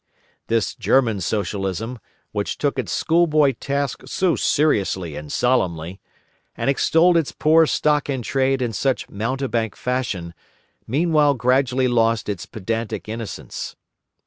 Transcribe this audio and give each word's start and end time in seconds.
This 0.47 0.73
German 0.73 1.21
Socialism, 1.21 1.99
which 2.31 2.57
took 2.57 2.79
its 2.79 2.91
schoolboy 2.91 3.51
task 3.59 4.01
so 4.07 4.35
seriously 4.35 5.15
and 5.15 5.31
solemnly, 5.31 6.01
and 6.57 6.71
extolled 6.71 7.17
its 7.17 7.31
poor 7.31 7.67
stock 7.67 8.09
in 8.09 8.23
trade 8.23 8.63
in 8.63 8.73
such 8.73 9.11
mountebank 9.11 9.75
fashion, 9.75 10.33
meanwhile 10.87 11.35
gradually 11.35 11.87
lost 11.87 12.29
its 12.29 12.47
pedantic 12.47 13.07
innocence. 13.07 13.75